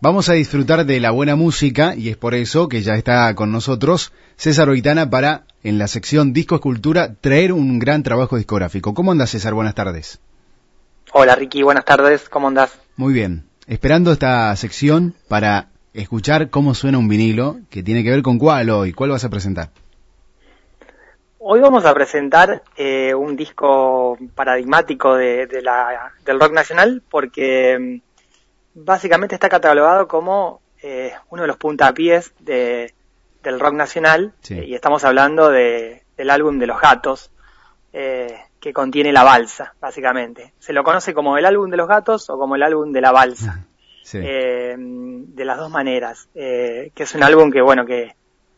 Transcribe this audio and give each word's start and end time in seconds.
Vamos 0.00 0.28
a 0.28 0.34
disfrutar 0.34 0.84
de 0.84 1.00
la 1.00 1.12
buena 1.12 1.34
música 1.34 1.94
y 1.94 2.10
es 2.10 2.16
por 2.16 2.34
eso 2.34 2.68
que 2.68 2.82
ya 2.82 2.94
está 2.94 3.34
con 3.34 3.52
nosotros 3.52 4.12
César 4.36 4.68
Oitana 4.68 5.08
para, 5.08 5.44
en 5.62 5.78
la 5.78 5.86
sección 5.86 6.32
Disco 6.32 6.56
Escultura, 6.56 7.14
traer 7.20 7.52
un 7.52 7.78
gran 7.78 8.02
trabajo 8.02 8.36
discográfico. 8.36 8.92
¿Cómo 8.92 9.12
andas, 9.12 9.30
César? 9.30 9.54
Buenas 9.54 9.74
tardes. 9.74 10.20
Hola, 11.12 11.36
Ricky. 11.36 11.62
Buenas 11.62 11.84
tardes. 11.84 12.28
¿Cómo 12.28 12.48
andas? 12.48 12.78
Muy 12.96 13.14
bien. 13.14 13.44
Esperando 13.66 14.12
esta 14.12 14.54
sección 14.56 15.14
para 15.28 15.68
escuchar 15.94 16.50
cómo 16.50 16.74
suena 16.74 16.98
un 16.98 17.08
vinilo, 17.08 17.58
que 17.70 17.82
tiene 17.82 18.02
que 18.02 18.10
ver 18.10 18.22
con 18.22 18.38
cuál 18.38 18.68
hoy. 18.70 18.92
¿Cuál 18.92 19.10
vas 19.10 19.24
a 19.24 19.30
presentar? 19.30 19.70
Hoy 21.38 21.60
vamos 21.60 21.84
a 21.84 21.94
presentar 21.94 22.62
eh, 22.76 23.14
un 23.14 23.36
disco 23.36 24.18
paradigmático 24.34 25.14
de, 25.14 25.46
la, 25.62 26.12
del 26.24 26.40
rock 26.40 26.52
nacional 26.52 27.02
porque 27.08 28.00
básicamente 28.74 29.36
está 29.36 29.48
catalogado 29.48 30.08
como 30.08 30.60
eh, 30.82 31.12
uno 31.30 31.42
de 31.42 31.48
los 31.48 31.56
puntapiés 31.56 32.32
de, 32.40 32.92
del 33.42 33.60
rock 33.60 33.74
nacional 33.74 34.34
y 34.50 34.74
estamos 34.74 35.04
hablando 35.04 35.50
de, 35.50 36.02
del 36.16 36.30
álbum 36.30 36.58
de 36.58 36.66
los 36.66 36.80
gatos 36.80 37.30
eh, 37.92 38.36
que 38.60 38.72
contiene 38.72 39.12
la 39.12 39.22
balsa, 39.22 39.74
básicamente. 39.80 40.52
Se 40.58 40.72
lo 40.72 40.82
conoce 40.82 41.14
como 41.14 41.38
el 41.38 41.46
álbum 41.46 41.70
de 41.70 41.76
los 41.76 41.88
gatos 41.88 42.28
o 42.28 42.38
como 42.38 42.56
el 42.56 42.62
álbum 42.62 42.92
de 42.92 43.00
la 43.00 43.12
balsa, 43.12 43.64
eh, 44.12 44.74
de 44.76 45.44
las 45.44 45.58
dos 45.58 45.70
maneras, 45.70 46.28
que 46.34 46.92
es 46.94 47.14
un 47.14 47.22
álbum 47.22 47.50
que, 47.50 47.60
bueno, 47.60 47.86
que, 47.86 48.14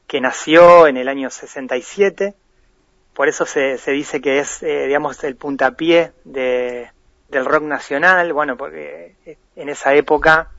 que 0.07 0.21
nació 0.21 0.87
en 0.87 0.97
el 0.97 1.09
año 1.09 1.29
67, 1.31 2.35
por 3.15 3.29
eso 3.29 3.47
se, 3.47 3.79
se 3.79 3.93
dice 3.93 4.21
que 4.21 4.39
es, 4.39 4.61
digamos, 4.61 5.23
el 5.25 5.37
puntapié 5.37 6.13
de, 6.25 6.91
del 7.29 7.45
rock 7.45 7.65
nacional, 7.65 8.33
bueno, 8.33 8.57
porque 8.57 9.17
en 9.57 9.69
esa 9.69 9.95
época, 9.95 10.51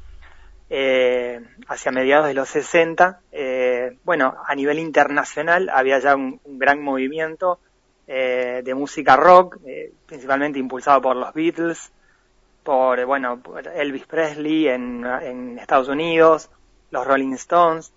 eh, 0.70 1.42
hacia 1.68 1.92
mediados 1.92 2.28
de 2.28 2.34
los 2.34 2.50
60, 2.50 3.22
eh, 3.32 3.98
bueno, 4.04 4.36
a 4.46 4.54
nivel 4.56 4.80
internacional 4.80 5.70
había 5.70 6.00
ya 6.00 6.16
un, 6.16 6.40
gran 6.46 6.82
movimiento 6.82 7.60
eh, 8.06 8.62
de 8.64 8.74
música 8.74 9.16
rock, 9.16 9.60
principalmente 10.06 10.60
impulsado 10.60 11.02
por 11.02 11.16
los 11.16 11.34
Beatles, 11.34 11.92
por, 12.64 13.06
bueno, 13.06 13.42
Elvis 13.76 14.06
Presley 14.06 14.68
en, 14.68 15.58
Estados 15.58 15.88
Unidos, 15.88 16.50
los 16.92 17.08
Rolling 17.08 17.34
Stones, 17.34 17.94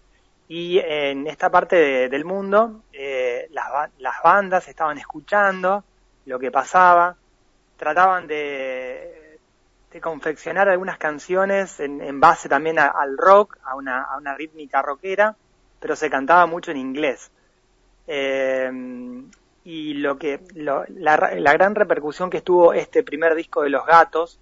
y 0.49 0.79
en 0.79 1.27
esta 1.27 1.51
parte 1.51 2.09
del 2.09 2.25
mundo 2.25 2.83
las, 3.51 3.91
las 3.99 4.15
bandas 4.23 4.67
estaban 4.67 4.99
escuchando 4.99 5.85
lo 6.27 6.39
que 6.39 6.51
pasaba, 6.51 7.17
trataban 7.81 8.27
de, 8.27 9.39
confeccionar 10.03 10.69
algunas 10.69 10.99
canciones 10.99 11.81
en, 11.81 12.21
base 12.21 12.47
también 12.47 12.79
al 12.79 13.17
rock, 13.17 13.57
a 13.65 13.75
una, 13.75 14.35
rítmica 14.37 14.83
rockera, 14.83 15.35
pero 15.81 15.97
se 15.97 16.11
cantaba 16.11 16.45
mucho 16.45 16.73
en 16.73 16.77
inglés. 16.77 17.31
Eh, 18.07 18.71
y 19.65 19.95
lo 19.95 20.19
que 20.19 20.41
la, 20.55 20.85
la, 20.89 21.53
gran 21.55 21.75
repercusión 21.75 22.29
que 22.29 22.37
estuvo 22.39 22.75
este 22.75 23.03
primer 23.03 23.35
disco 23.35 23.63
de 23.63 23.71
Los 23.71 23.87
Gatos 23.87 24.39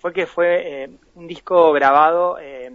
fue 0.00 0.12
que 0.12 0.26
fue 0.26 0.82
eh, 0.82 0.90
un 1.14 1.28
disco 1.28 1.72
grabado 1.72 2.38
eh, 2.40 2.72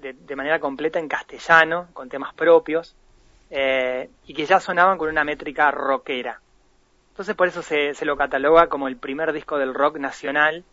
de, 0.00 0.12
de, 0.12 0.36
manera 0.36 0.60
completa 0.60 1.00
en 1.00 1.08
castellano, 1.08 1.88
con 1.94 2.08
temas 2.08 2.32
propios, 2.32 2.94
y 3.50 4.34
que 4.34 4.46
ya 4.46 4.60
sonaban 4.60 4.98
con 4.98 5.08
una 5.08 5.24
métrica 5.24 5.72
rockera. 5.72 6.40
Entonces 7.16 7.34
por 7.34 7.48
eso 7.48 7.62
se, 7.62 7.94
se, 7.94 8.04
lo 8.04 8.14
cataloga 8.14 8.66
como 8.66 8.88
el 8.88 8.98
primer 8.98 9.32
disco 9.32 9.56
del 9.56 9.72
rock 9.72 9.96
nacional 9.96 10.64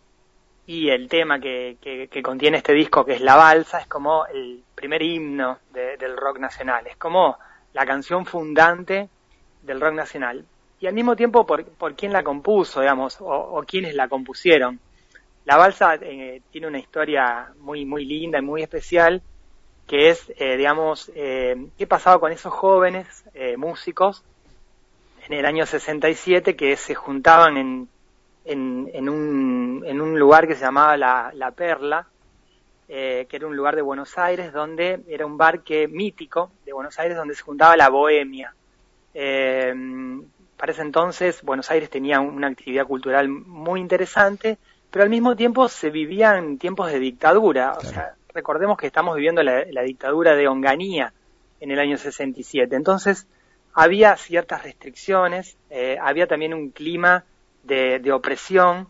y 0.68 0.90
el 0.90 1.08
tema 1.08 1.40
que, 1.40 1.78
que, 1.80 2.22
contiene 2.22 2.58
este 2.58 2.74
disco, 2.74 3.06
que 3.06 3.14
es 3.14 3.22
La 3.22 3.38
Balsa, 3.38 3.80
es 3.80 3.88
como 3.88 4.26
el 4.26 4.62
primer 4.76 5.02
himno 5.02 5.60
del 5.72 6.18
rock 6.18 6.40
nacional, 6.40 6.86
es 6.86 6.98
como 6.98 7.38
la 7.72 7.86
canción 7.86 8.26
fundante 8.26 9.08
del 9.62 9.80
rock 9.80 9.94
nacional. 9.94 10.44
Y 10.82 10.88
al 10.88 10.94
mismo 10.94 11.16
tiempo 11.16 11.46
por, 11.46 11.64
por 11.64 11.96
quién 11.96 12.12
la 12.12 12.24
compuso, 12.24 12.82
digamos, 12.82 13.22
o, 13.22 13.28
o 13.28 13.64
quiénes 13.64 13.96
la 13.96 14.10
compusieron. 14.10 14.82
La 15.46 15.56
Balsa 15.56 15.96
eh, 15.96 16.42
tiene 16.52 16.68
una 16.68 16.80
historia 16.80 17.54
muy, 17.60 17.86
muy 17.86 18.04
linda 18.04 18.40
y 18.40 18.42
muy 18.42 18.64
especial, 18.64 19.22
que 19.88 20.10
es, 20.10 20.30
eh, 20.36 20.58
digamos, 20.58 21.10
eh, 21.16 21.68
qué 21.78 21.88
pasaba 21.88 22.20
con 22.20 22.34
esos 22.34 22.52
jóvenes 22.52 23.24
eh, 23.34 23.56
músicos 23.56 24.26
en 25.28 25.34
el 25.34 25.46
año 25.46 25.66
67 25.66 26.56
que 26.56 26.76
se 26.76 26.96
juntaban 26.96 27.58
en, 27.58 27.88
en, 28.46 28.90
en, 28.94 29.10
un, 29.10 29.84
en 29.86 30.02
un 30.02 30.20
lugar 30.20 30.48
que 30.48 30.56
se 30.56 30.62
llamaba 30.62 30.98
La, 30.98 31.32
la 31.34 31.52
Perla, 31.52 32.08
eh, 32.90 33.26
que 33.30 33.38
era 33.38 33.48
un 33.48 33.56
lugar 33.56 33.76
de 33.76 33.82
Buenos 33.82 34.18
Aires 34.18 34.52
donde 34.52 35.02
era 35.08 35.26
un 35.26 35.38
bar 35.38 35.62
que, 35.62 35.88
mítico 35.88 36.52
de 36.66 36.74
Buenos 36.74 37.00
Aires 37.00 37.16
donde 37.16 37.36
se 37.36 37.44
juntaba 37.44 37.78
la 37.78 37.90
bohemia. 37.90 38.54
Eh, 39.14 39.74
para 40.58 40.72
ese 40.72 40.82
entonces 40.82 41.42
Buenos 41.44 41.70
Aires 41.72 41.90
tenía 41.90 42.20
una 42.20 42.48
actividad 42.48 42.86
cultural 42.86 43.30
muy 43.30 43.80
interesante, 43.80 44.58
pero 44.92 45.04
al 45.04 45.10
mismo 45.10 45.36
tiempo 45.36 45.68
se 45.70 45.90
vivían 45.90 46.58
tiempos 46.58 46.92
de 46.92 47.00
dictadura. 47.00 47.74
O 47.74 47.82
sea, 47.82 48.16
recordemos 48.34 48.78
que 48.78 48.88
estamos 48.88 49.16
viviendo 49.16 49.42
la, 49.42 49.66
la 49.72 49.82
dictadura 49.82 50.36
de 50.36 50.48
Onganía 50.48 51.14
en 51.60 51.72
el 51.72 51.80
año 51.80 51.98
67. 51.98 52.76
Entonces, 52.76 53.28
había 53.74 54.16
ciertas 54.18 54.64
restricciones, 54.64 55.58
eh, 55.70 55.98
había 56.00 56.28
también 56.28 56.54
un 56.54 56.70
clima 56.70 57.26
de, 57.64 58.00
de, 58.00 58.12
opresión, 58.12 58.88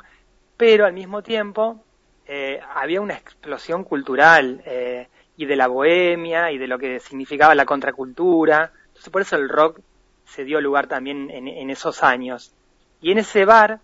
pero 0.58 0.86
al 0.86 0.94
mismo 0.94 1.22
tiempo 1.22 1.84
eh, 2.28 2.60
había 2.76 3.02
una 3.02 3.16
explosión 3.16 3.84
cultural 3.84 4.62
eh, 4.66 5.08
y 5.38 5.46
de 5.46 5.56
la 5.56 5.68
bohemia 5.68 6.52
y 6.52 6.58
de 6.58 6.68
lo 6.68 6.78
que 6.78 7.00
significaba 7.00 7.56
la 7.56 7.66
contracultura. 7.66 8.72
Entonces 8.88 9.10
por 9.10 9.22
eso 9.22 9.38
el 9.38 9.50
rock 9.50 9.80
se 10.26 10.44
dio 10.44 10.60
lugar 10.60 10.88
también 10.88 11.30
en, 11.30 11.48
en 11.48 11.70
esos 11.70 12.04
años. 12.04 12.54
Y 13.02 13.12
en 13.12 13.20
ese 13.20 13.46
bar, 13.46 13.80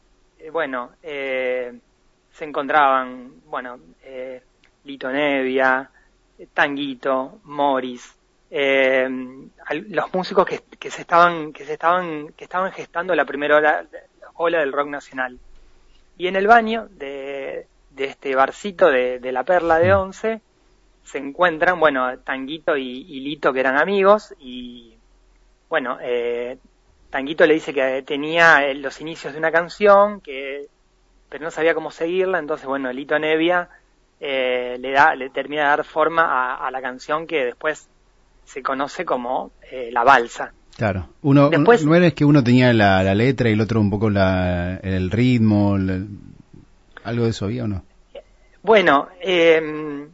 bueno, 0.53 0.91
se 1.01 1.81
encontraban, 2.39 3.41
bueno, 3.45 3.77
Lito 4.85 5.11
Nevia, 5.11 5.89
Tanguito, 6.53 7.39
Morris, 7.43 8.15
los 8.49 10.13
músicos 10.13 10.45
que, 10.45 10.61
que, 10.79 10.91
se 10.91 11.01
estaban 11.01 11.53
que 11.53 11.65
se 11.65 11.73
estaban 11.73 12.29
que 12.29 12.45
estaban 12.45 12.71
gestando 12.71 13.15
la 13.15 13.25
primera 13.25 13.57
ola, 13.57 13.85
ola 14.35 14.59
del 14.59 14.71
rock 14.71 14.87
nacional 14.87 15.39
y 16.17 16.27
en 16.27 16.35
el 16.35 16.47
baño 16.47 16.87
de, 16.91 17.67
de 17.91 18.05
este 18.05 18.35
barcito 18.35 18.89
de, 18.89 19.19
de, 19.19 19.31
la 19.31 19.43
Perla 19.43 19.79
de 19.79 19.93
Once 19.93 20.41
se 21.03 21.17
encuentran 21.17 21.79
bueno 21.79 22.19
Tanguito 22.19 22.77
y, 22.77 23.05
y 23.07 23.19
Lito 23.21 23.53
que 23.53 23.59
eran 23.59 23.77
amigos 23.77 24.33
y 24.39 24.97
bueno 25.69 25.97
eh, 26.01 26.57
Tanguito 27.09 27.45
le 27.45 27.55
dice 27.55 27.73
que 27.73 28.03
tenía 28.03 28.73
los 28.73 29.01
inicios 29.01 29.33
de 29.33 29.39
una 29.39 29.51
canción 29.51 30.21
que 30.21 30.67
pero 31.29 31.43
no 31.43 31.51
sabía 31.51 31.75
cómo 31.75 31.91
seguirla 31.91 32.39
entonces 32.39 32.65
bueno 32.65 32.91
Lito 32.91 33.19
Nevia 33.19 33.69
eh, 34.19 34.77
le 34.79 34.91
da 34.91 35.15
le 35.15 35.29
termina 35.29 35.63
de 35.63 35.69
dar 35.69 35.85
forma 35.85 36.23
a, 36.23 36.67
a 36.67 36.71
la 36.71 36.81
canción 36.81 37.27
que 37.27 37.45
después 37.45 37.89
se 38.49 38.63
conoce 38.63 39.05
como 39.05 39.51
eh, 39.69 39.89
la 39.91 40.03
balsa. 40.03 40.53
Claro, 40.79 41.09
uno 41.23 41.49
Después, 41.49 41.85
no 41.85 41.93
es 41.93 42.13
que 42.13 42.23
uno 42.23 42.41
tenía 42.41 42.71
la, 42.71 43.03
la, 43.03 43.13
letra 43.13 43.49
y 43.49 43.51
el 43.51 43.59
otro 43.59 43.81
un 43.81 43.89
poco 43.89 44.09
la, 44.09 44.77
el 44.77 45.11
ritmo, 45.11 45.77
la, 45.77 45.99
algo 47.03 47.25
de 47.25 47.31
eso 47.31 47.43
había 47.43 47.65
o 47.65 47.67
no? 47.67 47.83
Bueno, 48.63 49.09
eh, 49.19 50.07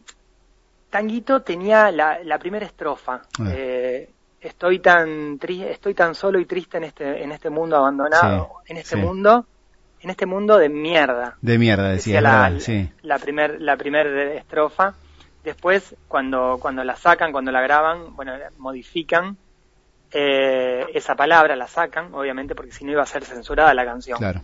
Tanguito 0.90 1.44
tenía 1.44 1.92
la, 1.92 2.18
la 2.24 2.40
primera 2.40 2.66
estrofa. 2.66 3.22
Ah. 3.40 3.52
Eh, 3.54 4.10
estoy 4.42 4.80
tan 4.80 5.38
tri 5.38 5.62
estoy 5.62 5.94
tan 5.94 6.16
solo 6.16 6.40
y 6.40 6.46
triste 6.46 6.78
en 6.78 6.86
este 6.86 7.24
en 7.24 7.32
este 7.32 7.52
mundo 7.52 7.78
abandonado, 7.78 8.50
sí, 8.66 8.72
en 8.72 8.78
este 8.78 8.96
sí. 8.96 9.02
mundo 9.02 9.46
en 10.02 10.10
este 10.10 10.26
mundo 10.26 10.58
de 10.58 10.70
mierda. 10.70 11.38
De 11.44 11.60
mierda 11.60 11.90
decía, 11.90 12.16
decía 12.16 12.22
la, 12.22 12.42
verdad, 12.50 12.60
sí. 12.60 12.90
la 13.04 13.20
primer 13.20 13.62
la 13.62 13.78
primer 13.78 14.08
estrofa 14.36 14.96
Después, 15.46 15.96
cuando, 16.08 16.58
cuando 16.60 16.84
la 16.84 16.96
sacan, 16.96 17.32
cuando 17.32 17.52
la 17.52 17.62
graban, 17.62 18.16
bueno, 18.16 18.34
modifican 18.58 19.38
eh, 20.18 20.86
esa 20.94 21.14
palabra, 21.14 21.58
la 21.58 21.68
sacan, 21.68 22.14
obviamente, 22.14 22.56
porque 22.56 22.72
si 22.72 22.86
no 22.86 22.94
iba 22.94 23.04
a 23.04 23.06
ser 23.06 23.26
censurada 23.26 23.74
la 23.74 23.84
canción. 23.84 24.18
Claro. 24.18 24.42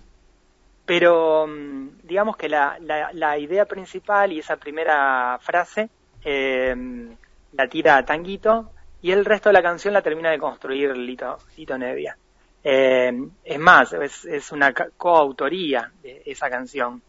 Pero 0.85 1.47
mm, 1.47 2.01
digamos 2.03 2.35
que 2.35 2.49
la, 2.49 2.77
la, 2.81 3.13
la 3.13 3.37
idea 3.37 3.63
principal 3.63 4.33
y 4.33 4.39
esa 4.39 4.57
primera 4.57 5.39
frase 5.39 5.89
eh, 6.25 6.75
la 7.53 7.67
tira 7.69 7.95
a 7.95 8.03
Tanguito 8.03 8.71
y 9.01 9.11
el 9.11 9.23
resto 9.23 9.47
de 9.47 9.53
la 9.53 9.61
canción 9.61 9.93
la 9.93 10.01
termina 10.01 10.29
de 10.29 10.39
construir 10.39 10.97
Lito, 10.97 11.37
Lito 11.55 11.77
Nevia. 11.77 12.17
Eh, 12.61 13.13
es 13.45 13.59
más, 13.59 13.93
es, 13.93 14.25
es 14.25 14.51
una 14.51 14.73
coautoría 14.73 15.89
de 16.03 16.21
esa 16.25 16.49
canción. 16.49 17.01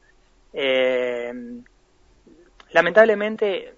Lamentablemente, 2.71 3.75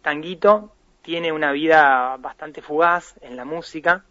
Tanguito 0.00 0.72
tiene 1.02 1.32
una 1.32 1.52
vida 1.52 2.16
bastante 2.18 2.62
fugaz 2.62 3.14
en 3.20 3.36
la 3.36 3.44
música, 3.44 4.04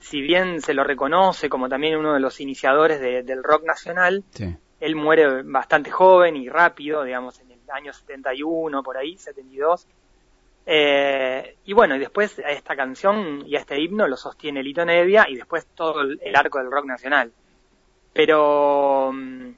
si 0.00 0.20
bien 0.20 0.62
se 0.62 0.74
lo 0.74 0.82
reconoce 0.82 1.48
como 1.48 1.68
también 1.68 1.96
uno 1.96 2.14
de 2.14 2.20
los 2.20 2.40
iniciadores 2.40 3.00
de, 3.00 3.22
del 3.22 3.44
rock 3.44 3.64
nacional, 3.64 4.24
sí. 4.30 4.56
él 4.80 4.96
muere 4.96 5.42
bastante 5.42 5.90
joven 5.90 6.36
y 6.36 6.48
rápido, 6.48 7.04
digamos, 7.04 7.38
en 7.40 7.52
el 7.52 7.60
año 7.70 7.92
71, 7.92 8.82
por 8.82 8.96
ahí, 8.96 9.16
72. 9.18 9.86
Eh, 10.66 11.56
y 11.64 11.72
bueno, 11.72 11.96
y 11.96 11.98
después 11.98 12.38
a 12.38 12.50
esta 12.50 12.76
canción 12.76 13.42
y 13.46 13.56
a 13.56 13.60
este 13.60 13.80
himno 13.80 14.06
lo 14.06 14.16
sostiene 14.16 14.62
Lito 14.62 14.84
Nevia 14.84 15.26
y 15.28 15.36
después 15.36 15.66
todo 15.74 16.00
el, 16.00 16.36
arco 16.36 16.58
del 16.58 16.70
rock 16.70 16.86
nacional. 16.86 17.32
Pero 18.12 19.10
mm, 19.12 19.50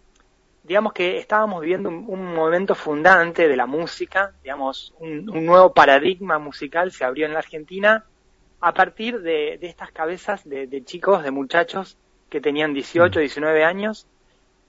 digamos 0.62 0.92
que 0.92 1.18
estábamos 1.18 1.60
viviendo 1.60 1.88
un, 1.88 2.34
momento 2.34 2.74
fundante 2.74 3.48
de 3.48 3.56
la 3.56 3.66
música, 3.66 4.32
digamos, 4.42 4.94
un, 5.00 5.26
nuevo 5.26 5.72
paradigma 5.72 6.38
musical 6.38 6.92
se 6.92 7.04
abrió 7.04 7.26
en 7.26 7.32
la 7.32 7.40
Argentina 7.40 8.04
a 8.60 8.72
partir 8.72 9.20
de, 9.20 9.58
estas 9.60 9.90
cabezas 9.90 10.48
de, 10.48 10.84
chicos, 10.84 11.24
de 11.24 11.32
muchachos 11.32 11.98
que 12.30 12.40
tenían 12.40 12.72
18, 12.72 13.18
19 13.18 13.60
mm. 13.60 13.66
años, 13.66 14.06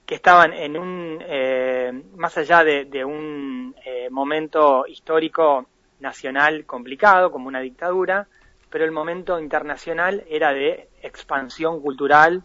que 0.04 0.16
estaban 0.16 0.52
en 0.52 0.76
un, 0.76 1.18
eh, 1.20 1.92
más 2.16 2.36
allá 2.36 2.64
de, 2.64 3.04
un 3.04 3.74
eh, 3.84 4.08
momento 4.10 4.86
histórico 4.86 5.66
nacional 6.00 6.66
complicado, 6.66 7.30
como 7.30 7.48
una 7.48 7.60
dictadura, 7.60 8.26
pero 8.68 8.84
el 8.84 8.90
momento 8.90 9.38
internacional 9.38 10.24
era 10.28 10.52
de 10.52 10.88
expansión 11.00 11.80
cultural 11.80 12.42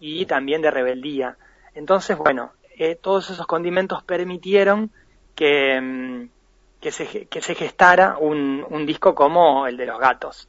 y 0.00 0.26
también 0.26 0.60
de 0.60 0.72
rebeldía. 0.72 1.36
Entonces, 1.74 2.18
bueno, 2.18 2.52
eh, 2.80 2.96
todos 2.96 3.30
esos 3.30 3.46
condimentos 3.46 4.02
permitieron 4.02 4.90
que, 5.34 5.80
mm, 5.80 6.28
que, 6.80 6.92
se, 6.92 7.26
que 7.26 7.42
se 7.42 7.54
gestara 7.54 8.16
un, 8.18 8.64
un, 8.68 8.86
disco 8.86 9.14
como 9.14 9.66
el 9.66 9.76
de 9.76 9.86
Los 9.86 9.98
Gatos. 9.98 10.48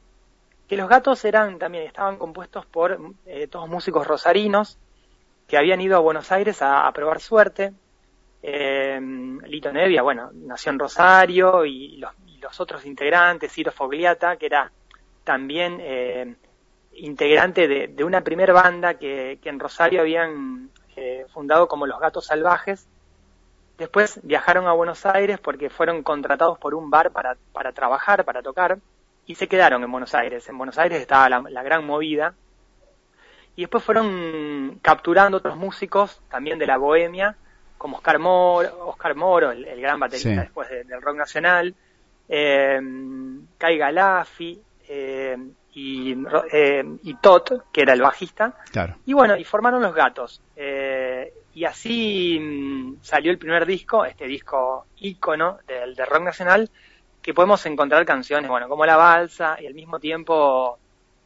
Que 0.66 0.76
Los 0.76 0.88
Gatos 0.88 1.24
eran 1.24 1.58
también 1.58 1.84
estaban 1.84 2.16
compuestos 2.16 2.64
por 2.66 2.98
eh, 3.26 3.46
todos 3.48 3.68
músicos 3.68 4.06
rosarinos 4.06 4.78
que 5.46 5.58
habían 5.58 5.80
ido 5.80 5.96
a 5.96 6.00
Buenos 6.00 6.32
Aires 6.32 6.62
a, 6.62 6.90
probar 6.92 7.20
suerte. 7.20 7.72
Eh, 8.42 8.98
Lito 9.46 9.70
Nevia, 9.70 10.02
bueno, 10.02 10.30
nació 10.32 10.72
en 10.72 10.78
Rosario 10.78 11.64
y 11.66 11.98
los, 11.98 12.12
los 12.40 12.60
otros 12.60 12.84
integrantes, 12.86 13.52
Ciro 13.52 13.72
Fogliata, 13.72 14.36
que 14.36 14.46
era 14.46 14.72
también 15.24 15.78
eh, 15.80 16.34
integrante 16.94 17.68
de, 17.68 18.04
una 18.04 18.22
primer 18.22 18.52
banda 18.52 18.94
que, 18.94 19.38
en 19.42 19.60
Rosario 19.60 20.00
habían 20.00 20.70
eh, 20.96 21.26
fundado 21.32 21.68
como 21.68 21.86
Los 21.86 22.00
Gatos 22.00 22.26
Salvajes. 22.26 22.86
Después 23.78 24.20
viajaron 24.22 24.66
a 24.66 24.72
Buenos 24.72 25.06
Aires 25.06 25.38
porque 25.40 25.70
fueron 25.70 26.02
contratados 26.02 26.58
por 26.58 26.74
un 26.74 26.90
bar 26.90 27.10
para, 27.10 27.36
para 27.52 27.72
trabajar, 27.72 28.24
para 28.24 28.42
tocar, 28.42 28.78
y 29.26 29.34
se 29.34 29.48
quedaron 29.48 29.82
en 29.82 29.90
Buenos 29.90 30.14
Aires. 30.14 30.48
En 30.48 30.58
Buenos 30.58 30.78
Aires 30.78 31.00
estaba 31.00 31.28
la, 31.28 31.62
gran 31.62 31.86
movida. 31.86 32.34
Y 33.56 33.62
después 33.62 33.84
fueron 33.84 34.78
capturando 34.82 35.38
otros 35.38 35.56
músicos, 35.56 36.20
también 36.30 36.58
de 36.58 36.66
la 36.66 36.78
bohemia, 36.78 37.36
como 37.76 37.98
Oscar 37.98 38.18
Moro, 38.18 38.88
Oscar 38.88 39.14
Moro 39.14 39.50
el, 39.50 39.80
gran 39.80 40.00
baterista 40.00 40.42
después 40.42 40.68
del 40.70 41.02
rock 41.02 41.16
nacional, 41.16 41.74
eh, 42.28 42.80
Kai 43.58 43.76
Galafi 43.76 44.58
eh, 44.88 45.36
y, 45.74 46.16
eh, 46.52 46.84
y 47.02 47.14
Tot, 47.16 47.70
que 47.72 47.82
era 47.82 47.92
el 47.92 48.00
bajista. 48.00 48.54
Y 49.04 49.12
bueno, 49.12 49.36
y 49.36 49.44
formaron 49.44 49.82
Los 49.82 49.94
Gatos. 49.94 50.40
Y 51.54 51.64
así 51.64 52.38
mm, 52.40 52.96
salió 53.02 53.30
el 53.30 53.38
primer 53.38 53.66
disco, 53.66 54.04
este 54.04 54.26
disco 54.26 54.86
ícono 54.96 55.58
del, 55.66 55.96
rock 55.96 56.22
nacional, 56.22 56.70
que 57.20 57.34
podemos 57.34 57.64
encontrar 57.66 58.04
canciones, 58.04 58.50
bueno, 58.50 58.68
como 58.68 58.86
La 58.86 58.96
Balsa 58.96 59.56
y 59.60 59.66
al 59.66 59.74
mismo 59.74 60.00
tiempo 60.00 60.78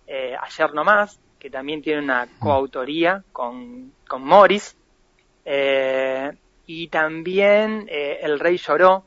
eh, 0.07 0.37
Ayer 0.41 0.75
No 0.75 0.85
Más, 0.85 1.21
que 1.39 1.51
también 1.51 1.83
tiene 1.83 2.03
una 2.03 2.27
mm. 2.27 2.39
coautoría 2.39 3.23
con, 3.33 3.93
con 4.07 4.23
Morris. 4.25 4.77
Eh, 5.45 6.33
y 6.67 6.89
también 6.89 7.87
eh, 7.89 8.19
El 8.23 8.41
Rey 8.41 8.57
Lloró, 8.57 9.05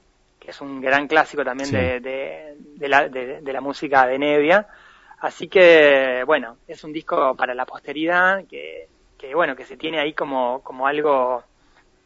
es 0.50 0.62
un 0.62 0.82
gran 0.82 1.08
clásico 1.08 1.44
también 1.44 1.72
de, 1.72 2.00
de, 2.00 2.90
la, 2.90 3.08
de, 3.08 3.54
la, 3.54 3.62
música 3.62 4.08
de 4.08 4.18
Nevia. 4.18 4.68
Así 5.20 5.48
que, 5.48 6.24
bueno, 6.26 6.58
es 6.68 6.84
un 6.84 6.92
disco 6.92 7.36
para 7.36 7.54
la 7.54 7.66
posteridad 7.66 8.46
que, 8.48 8.88
que 9.20 9.36
bueno, 9.36 9.56
que 9.56 9.66
se 9.66 9.78
tiene 9.78 10.00
ahí 10.00 10.14
como, 10.14 10.64
como 10.64 10.88
algo, 10.88 11.44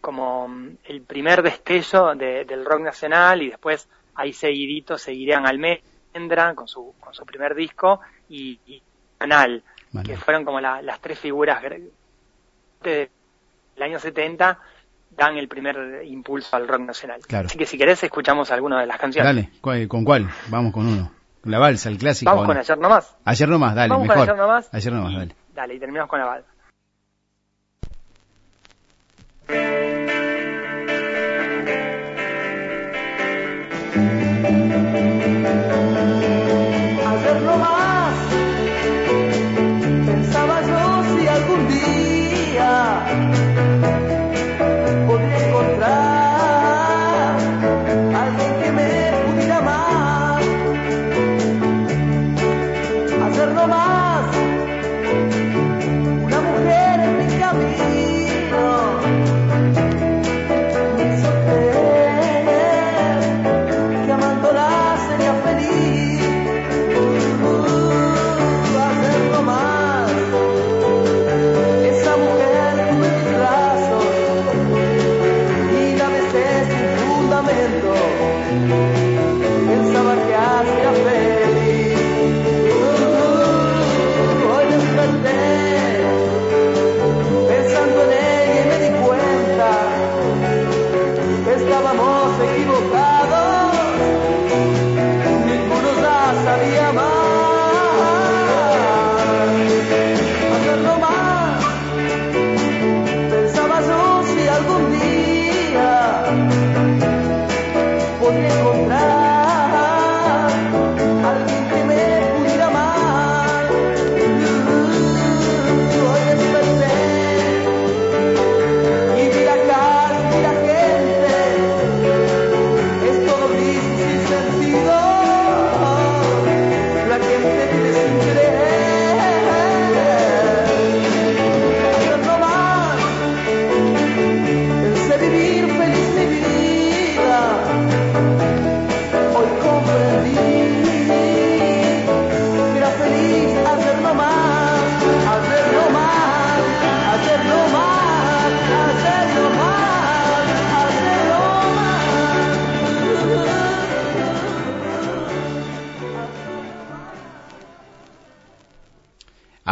como 0.02 0.50
el 0.84 1.02
primer 1.04 1.44
destello 1.44 2.16
del 2.16 2.66
rock 2.66 2.82
nacional 2.82 3.42
y 3.44 3.52
después 3.52 3.88
ahí 4.16 4.34
seguidito 4.34 4.98
seguirían 4.98 5.46
Almendra 5.46 6.56
con 6.56 6.68
su, 6.68 6.96
con 7.00 7.14
su 7.14 7.24
primer 7.26 7.56
disco 7.56 8.02
y, 8.28 8.60
Canal, 9.18 9.64
que 10.04 10.18
fueron 10.18 10.44
como 10.44 10.60
las 10.60 11.00
tres 11.00 11.20
figuras 11.20 11.62
del 12.82 13.10
año 13.80 14.00
70 14.00 14.60
dan 15.12 15.38
el 15.38 15.48
primer 15.48 16.04
impulso 16.06 16.56
al 16.56 16.68
rock 16.68 16.82
nacional. 16.82 17.22
Así 17.32 17.58
que 17.58 17.66
si 17.66 17.78
querés 17.78 18.04
escuchamos 18.04 18.52
alguna 18.52 18.82
de 18.82 18.88
las 18.88 18.98
canciones. 18.98 19.50
Dale, 19.62 19.88
¿con 19.88 20.04
cuál? 20.04 20.30
Vamos 20.50 20.74
con 20.74 20.88
uno. 20.88 21.12
La 21.44 21.60
balsa, 21.60 21.90
el 21.90 21.98
clásico. 21.98 22.32
Vamos 22.32 22.48
con 22.48 22.58
Ayer 22.58 22.78
Nomás. 22.78 23.16
Ayer 23.26 23.50
Nomás, 23.50 23.76
dale, 23.76 23.90
Vamos 23.90 24.08
mejor. 24.08 24.26
Con 24.26 24.30
ayer 24.30 24.36
Nomás. 24.38 24.74
Ayer 24.74 24.94
Nomás, 24.94 25.14
dale. 25.14 25.36
Dale, 25.54 25.74
y 25.76 25.80
terminamos 25.80 26.10
con 26.10 26.20
la 26.20 26.26
balsa. 26.26 26.53
Thank 29.54 29.78
you. 29.78 29.83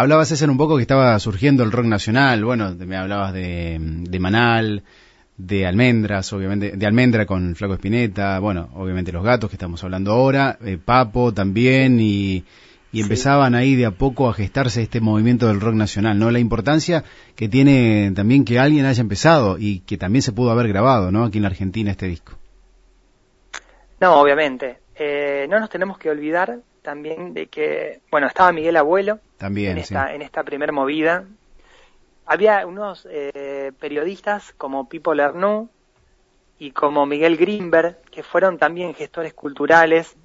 Hablabas, 0.02 0.30
César, 0.30 0.50
un 0.50 0.58
poco 0.58 0.78
que 0.78 0.82
estaba 0.82 1.20
surgiendo 1.20 1.62
el 1.64 1.72
rock 1.72 1.86
nacional. 1.86 2.44
Bueno, 2.44 2.74
me 2.76 2.98
hablabas 2.98 3.34
de, 3.34 3.78
de 3.80 4.20
Manal, 4.20 4.82
de 5.38 5.68
almendras, 5.68 6.34
obviamente, 6.34 6.72
de 6.76 6.86
almendra 6.88 7.28
con 7.28 7.56
Flaco 7.56 7.76
Espineta, 7.76 8.40
bueno, 8.40 8.70
obviamente 8.74 9.12
los 9.12 9.24
gatos 9.24 9.52
que 9.52 9.58
estamos 9.58 9.84
hablando 9.84 10.12
ahora, 10.12 10.58
eh, 10.66 10.80
Papo 10.84 11.36
también, 11.36 12.00
y, 12.00 12.44
y 12.92 13.02
empezaban 13.02 13.54
ahí 13.54 13.76
de 13.76 13.86
a 13.86 13.92
poco 13.92 14.28
a 14.28 14.34
gestarse 14.34 14.82
este 14.82 15.02
movimiento 15.02 15.48
del 15.48 15.62
rock 15.62 15.76
nacional, 15.76 16.18
¿no? 16.18 16.32
La 16.32 16.40
importancia 16.40 17.04
que 17.36 17.48
tiene 17.48 18.12
también 18.16 18.44
que 18.44 18.58
alguien 18.58 18.88
haya 18.88 19.02
empezado 19.02 19.60
y 19.60 19.82
que 19.82 20.00
también 20.00 20.24
se 20.24 20.32
pudo 20.32 20.50
haber 20.50 20.68
grabado, 20.68 21.12
¿no? 21.12 21.26
Aquí 21.26 21.38
en 21.38 21.44
la 21.44 21.50
Argentina 21.50 21.92
este 21.92 22.08
disco. 22.08 22.40
No, 24.00 24.20
obviamente. 24.20 24.80
Eh, 24.96 25.46
no 25.48 25.60
nos 25.60 25.70
tenemos 25.70 26.00
que 26.00 26.10
olvidar 26.10 26.58
también 26.82 27.34
de 27.34 27.48
que, 27.48 28.02
bueno, 28.10 28.28
estaba 28.28 28.52
Miguel 28.52 28.78
Abuelo 28.78 29.20
también, 29.38 29.74
en 29.74 29.78
esta, 29.80 30.14
en 30.14 30.22
esta 30.22 30.44
primer 30.44 30.72
movida. 30.72 31.26
Había 32.26 32.66
unos 32.66 33.08
eh, 33.10 33.72
periodistas 33.80 34.54
como 34.58 34.88
Pipo 34.88 35.14
Lernoux 35.14 35.70
y 36.60 36.72
como 36.72 37.06
Miguel 37.06 37.38
Grimberg, 37.38 38.02
que 38.12 38.24
fueron 38.24 38.58
también 38.58 38.94
gestores 38.94 39.34
culturales, 39.34 40.16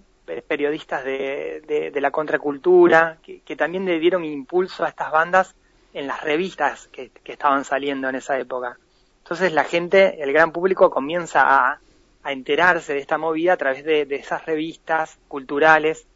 periodistas 0.48 1.04
de, 1.04 1.90
de, 1.92 2.00
la 2.00 2.10
contracultura, 2.10 3.18
que, 3.22 3.56
también 3.56 3.84
le 3.84 4.00
dieron 4.00 4.24
impulso 4.24 4.84
a 4.84 4.88
estas 4.88 5.12
bandas 5.12 5.54
en 5.94 6.06
las 6.06 6.22
revistas 6.22 6.88
que, 6.88 7.10
que 7.10 7.32
estaban 7.32 7.64
saliendo 7.64 8.08
en 8.08 8.16
esa 8.16 8.38
época. 8.38 8.76
Entonces 9.22 9.52
la 9.52 9.64
gente, 9.64 10.22
el 10.22 10.32
gran 10.32 10.52
público 10.52 10.90
comienza 10.90 11.42
a, 11.42 11.80
a 12.26 12.32
enterarse 12.32 12.92
de 12.92 12.98
esta 12.98 13.18
movida 13.18 13.52
a 13.52 13.56
través 13.56 13.84
de, 13.84 14.02
esas 14.10 14.44
revistas 14.46 15.16
culturales 15.28 16.08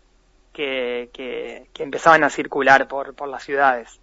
que, 0.60 1.66
que, 1.72 1.82
empezaban 1.82 2.22
a 2.22 2.28
circular 2.28 2.86
por, 2.86 3.14
por 3.14 3.28
las 3.28 3.42
ciudades. 3.42 3.98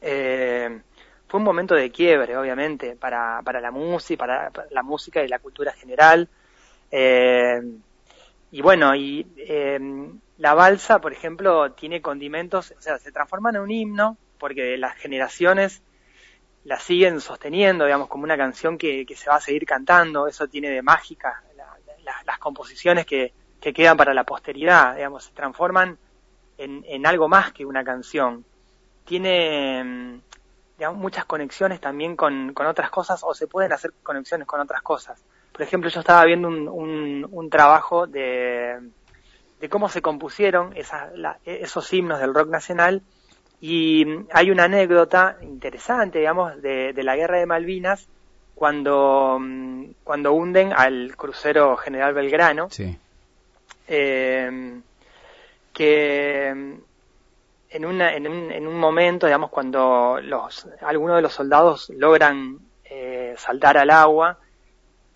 Eh, 0.00 0.80
fue 1.26 1.38
un 1.38 1.44
momento 1.44 1.74
de 1.74 1.90
quiebre, 1.90 2.36
obviamente, 2.36 2.94
para, 2.94 3.40
para 3.42 3.60
la 3.60 3.72
música, 3.72 4.18
para, 4.18 4.52
la 4.70 4.82
música 4.84 5.24
y 5.24 5.28
la 5.28 5.40
cultura 5.40 5.72
general. 5.72 6.28
Eh, 6.92 7.60
y 8.52 8.62
bueno, 8.62 8.94
y 8.94 9.26
eh, 9.36 9.80
la 10.38 10.54
balsa, 10.54 11.00
por 11.00 11.12
ejemplo, 11.12 11.72
tiene 11.72 12.00
condimentos, 12.00 12.72
o 12.78 12.80
sea, 12.80 12.98
se 12.98 13.10
transforma 13.10 13.50
en 13.50 13.58
un 13.58 13.70
himno 13.72 14.16
porque 14.38 14.76
las 14.76 14.94
generaciones 14.96 15.82
la 16.62 16.78
siguen 16.78 17.20
sosteniendo, 17.20 17.84
digamos, 17.84 18.06
como 18.06 18.22
una 18.22 18.36
canción 18.36 18.78
que, 18.78 19.04
que 19.04 19.16
se 19.16 19.28
va 19.28 19.36
a 19.36 19.40
seguir 19.40 19.66
cantando, 19.66 20.28
eso 20.28 20.46
tiene 20.46 20.70
de 20.70 20.82
mágica, 20.82 21.42
las 22.26 22.38
composiciones 22.38 23.06
que, 23.06 23.32
que, 23.64 23.72
quedan 23.72 23.96
para 23.96 24.14
la 24.14 24.24
posteridad, 24.24 24.96
digamos, 24.96 25.24
se 25.24 25.32
transforman 25.32 25.98
en, 26.58 26.84
en 26.86 27.06
algo 27.06 27.28
más 27.28 27.52
que 27.52 27.64
una 27.64 27.84
canción. 27.84 28.44
Tiene, 29.04 29.82
mm, 29.84 30.20
muchas 30.94 31.24
conexiones 31.24 31.80
también 31.80 32.16
con, 32.16 32.52
con, 32.52 32.66
otras 32.66 32.90
cosas 32.90 33.20
o 33.24 33.34
se 33.34 33.46
pueden 33.46 33.72
hacer 33.72 33.92
conexiones 34.02 34.46
con 34.46 34.60
otras 34.60 34.82
cosas. 34.82 35.22
Por 35.52 35.62
ejemplo, 35.62 35.88
yo 35.88 36.00
estaba 36.00 36.24
viendo 36.24 36.48
un, 36.48 36.68
un, 36.68 37.28
un 37.30 37.50
trabajo 37.50 38.06
de, 38.06 38.80
de 39.60 39.68
cómo 39.68 39.88
se 39.88 40.02
compusieron 40.02 40.76
esas, 40.76 41.10
esos 41.44 41.92
himnos 41.92 42.20
del 42.20 42.34
rock 42.34 42.48
nacional 42.48 43.02
y 43.60 44.04
hay 44.30 44.50
una 44.50 44.64
anécdota 44.64 45.38
interesante, 45.40 46.18
digamos, 46.18 46.60
de, 46.60 46.92
la 47.02 47.16
guerra 47.16 47.38
de 47.38 47.46
Malvinas, 47.46 48.06
cuando, 48.54 49.38
mm, 49.40 49.86
cuando 50.04 50.34
hunden 50.34 50.72
al 50.74 51.16
crucero 51.16 51.76
General 51.78 52.12
Belgrano, 52.12 52.68
eh, 53.88 54.80
que 55.72 56.48
en, 56.48 57.84
una, 57.84 58.14
en, 58.14 58.28
un, 58.28 58.50
en 58.50 58.66
un 58.66 58.78
momento, 58.78 59.26
digamos, 59.26 59.50
cuando 59.50 60.18
los, 60.22 60.68
algunos 60.80 61.16
de 61.16 61.22
los 61.22 61.32
soldados 61.32 61.90
logran 61.90 62.60
eh, 62.84 63.34
saltar 63.36 63.78
al 63.78 63.90
agua 63.90 64.38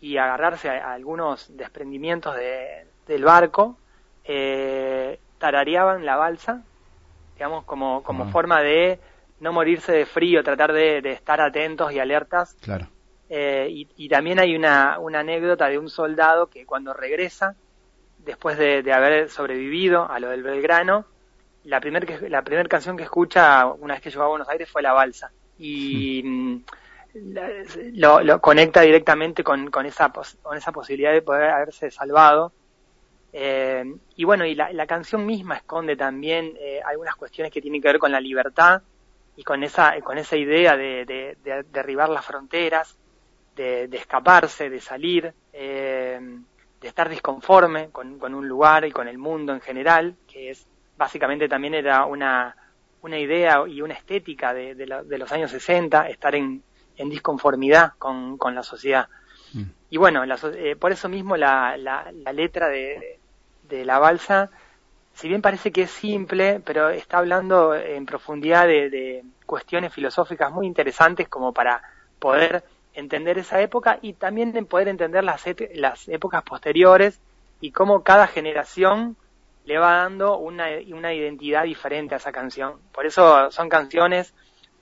y 0.01 0.17
agarrarse 0.17 0.69
a, 0.69 0.93
algunos 0.93 1.57
desprendimientos 1.57 2.35
de, 2.37 2.87
del 3.07 3.25
barco, 3.25 3.79
eh, 4.25 5.19
tarareaban 5.39 6.05
la 6.05 6.17
balsa 6.17 6.63
digamos, 7.39 7.65
como, 7.65 8.03
como 8.03 8.29
forma 8.31 8.61
de 8.63 8.99
no 9.39 9.53
morirse 9.53 9.93
de 9.93 10.07
frío, 10.07 10.43
tratar 10.43 10.73
de, 10.73 10.99
estar 11.13 11.41
atentos 11.41 11.93
y 11.93 12.01
alertas. 12.01 12.57
Claro. 12.61 12.89
Eh, 13.31 13.69
y, 13.97 14.09
también 14.09 14.41
hay 14.41 14.57
una, 14.57 14.99
una 14.99 15.21
anécdota 15.21 15.69
de 15.69 15.79
un 15.79 15.89
soldado 15.89 16.49
que 16.49 16.67
cuando 16.67 16.93
regresa, 16.93 17.55
después 18.29 18.57
de, 18.59 18.93
haber 18.93 19.29
sobrevivido 19.31 20.09
a 20.09 20.21
lo 20.21 20.29
del 20.29 20.43
Belgrano, 20.43 21.07
la 21.65 21.81
primera 21.81 22.07
la 22.29 22.43
canción 22.69 22.97
que 22.97 23.03
escucha 23.03 23.67
una 23.67 23.95
vez 23.95 24.03
que 24.03 24.11
llegó 24.11 24.23
a 24.23 24.29
Buenos 24.29 24.49
Aires 24.49 24.71
fue 24.71 24.83
La 24.83 24.93
Balsa. 24.93 25.33
Y 25.59 26.23
mm, 26.23 26.63
lo, 27.95 28.41
conecta 28.41 28.83
directamente 28.83 29.43
con, 29.43 29.71
con, 29.71 29.87
esa, 29.87 30.13
con 30.43 30.57
esa 30.57 30.73
posibilidad 30.73 31.13
de 31.13 31.23
poder 31.23 31.51
haberse 31.51 31.91
salvado 31.91 32.53
eh, 33.33 33.85
y 34.17 34.25
bueno, 34.25 34.45
y 34.47 34.55
la, 34.55 34.87
canción 34.87 35.27
misma 35.27 35.57
esconde 35.57 35.97
también 35.97 36.55
eh, 36.59 36.81
algunas 36.85 37.15
cuestiones 37.17 37.53
que 37.53 37.61
tienen 37.61 37.83
que 37.83 37.89
ver 37.89 37.99
con 37.99 38.13
la 38.13 38.21
libertad 38.21 38.83
y 39.37 39.45
con 39.45 39.63
esa, 39.63 40.01
con 40.01 40.19
esa 40.19 40.37
idea 40.37 40.77
de, 40.77 41.37
derribar 41.71 42.09
las 42.09 42.25
fronteras, 42.25 42.97
de, 43.55 43.85
escaparse, 43.93 44.71
de 44.71 44.81
salir, 44.81 45.33
eh, 45.53 46.21
de 46.81 46.89
estar 46.89 47.09
disconforme 47.09 47.91
con, 47.91 48.23
un 48.23 48.49
lugar 48.49 48.85
y 48.85 48.93
con 48.93 49.09
el 49.09 49.19
mundo 49.19 49.53
en 49.53 49.61
general, 49.61 50.17
que 50.27 50.51
es 50.51 50.67
básicamente 50.97 51.49
también 51.49 51.75
era 51.75 52.05
una, 52.05 52.57
una 53.03 53.19
idea 53.19 53.63
y 53.67 53.83
una 53.83 53.95
estética 53.95 54.53
de, 54.55 54.87
los 54.87 55.33
años 55.33 55.51
60, 55.51 56.09
estar 56.09 56.35
en, 56.35 56.63
disconformidad 56.97 57.93
con, 57.99 58.39
la 58.55 58.63
sociedad. 58.63 59.09
Mm. 59.53 59.63
Y 59.91 59.97
bueno, 59.97 60.23
por 60.79 60.93
eso 60.93 61.09
mismo 61.09 61.37
la, 61.37 61.77
la, 61.77 62.11
la 62.13 62.33
letra 62.33 62.69
de, 62.69 63.19
de 63.69 63.85
la 63.85 63.99
balsa, 63.99 64.51
si 65.19 65.29
bien 65.29 65.43
parece 65.43 65.73
que 65.73 65.83
es 65.83 65.91
simple, 65.91 66.61
pero 66.65 66.91
está 66.91 67.19
hablando 67.19 67.75
en 67.75 68.07
profundidad 68.07 68.67
de, 68.67 69.25
cuestiones 69.47 69.93
filosóficas 69.93 70.53
muy 70.53 70.67
interesantes 70.67 71.27
como 71.29 71.53
para 71.53 71.83
poder 72.19 72.63
entender 72.99 73.39
esa 73.39 73.61
época 73.61 73.99
y 74.03 74.15
también 74.15 74.53
poder 74.67 74.89
entender 74.89 75.25
las, 75.25 75.45
las 75.75 76.09
épocas 76.09 76.43
posteriores 76.43 77.21
y 77.61 77.71
cómo 77.71 78.03
cada 78.03 78.27
generación 78.27 79.17
le 79.65 79.79
va 79.79 79.99
dando 79.99 80.39
una, 80.39 80.67
una 80.93 81.15
identidad 81.15 81.65
diferente 81.65 82.15
a 82.15 82.19
esa 82.19 82.33
canción. 82.33 82.75
Por 82.93 83.07
eso 83.07 83.51
son 83.51 83.69
canciones 83.69 84.35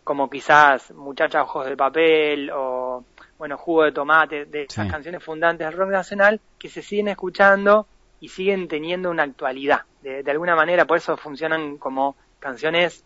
como 0.04 0.30
quizás 0.30 0.92
Muchacha 0.92 1.42
Ojos 1.42 1.66
de 1.66 1.76
Papel 1.76 2.50
o, 2.54 3.04
bueno, 3.38 3.58
Jugo 3.58 3.82
de 3.82 3.92
Tomate, 3.92 4.44
de 4.46 4.62
esas 4.62 4.90
canciones 4.90 5.22
fundantes 5.22 5.66
del 5.66 5.76
rock 5.76 5.90
nacional 5.90 6.40
que 6.58 6.68
se 6.68 6.82
siguen 6.82 7.08
escuchando 7.08 7.86
y 8.20 8.28
siguen 8.28 8.68
teniendo 8.68 9.10
una 9.10 9.24
actualidad. 9.24 9.82
De, 10.02 10.30
alguna 10.30 10.54
manera, 10.54 10.84
por 10.84 10.98
eso 10.98 11.16
funcionan 11.16 11.78
como 11.78 12.16
canciones 12.38 13.04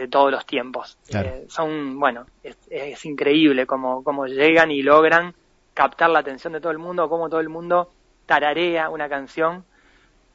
de 0.00 0.08
todos 0.08 0.30
los 0.30 0.46
tiempos. 0.46 0.96
Eh, 1.08 1.44
son, 1.48 2.00
bueno, 2.00 2.24
es, 2.42 3.04
increíble 3.04 3.66
cómo, 3.66 4.02
cómo 4.02 4.26
llegan 4.26 4.70
y 4.70 4.82
logran 4.82 5.34
captar 5.74 6.08
la 6.08 6.20
atención 6.20 6.54
de 6.54 6.60
todo 6.60 6.72
el 6.72 6.78
mundo, 6.78 7.08
cómo 7.10 7.28
todo 7.28 7.40
el 7.40 7.50
mundo 7.50 7.90
tararea 8.24 8.88
una 8.88 9.10
canción. 9.10 9.64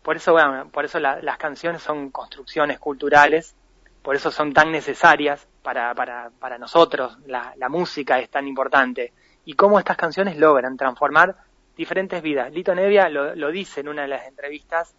Por 0.04 0.18
eso, 0.18 0.34
bueno, 0.34 0.70
por 0.72 0.86
eso 0.86 1.00
las 1.00 1.38
canciones 1.38 1.82
son 1.82 2.12
construcciones 2.12 2.78
culturales, 2.78 3.56
por 4.04 4.16
eso 4.16 4.30
son 4.30 4.54
tan 4.54 4.72
necesarias 4.72 5.48
para, 5.64 5.96
para, 5.96 6.30
para 6.40 6.60
nosotros, 6.60 7.18
la, 7.26 7.54
la 7.58 7.68
música 7.68 8.20
es 8.20 8.30
tan 8.30 8.48
importante. 8.48 9.14
Y 9.46 9.54
cómo 9.54 9.80
estas 9.80 9.98
canciones 9.98 10.38
logran 10.38 10.78
transformar 10.78 11.36
diferentes 11.76 12.22
vidas. 12.22 12.54
Lito 12.54 12.76
Nevia 12.76 13.10
lo, 13.10 13.52
dice 13.52 13.82
en 13.82 13.88
una 13.88 14.04
de 14.04 14.10
las 14.10 14.28
entrevistas, 14.28 14.96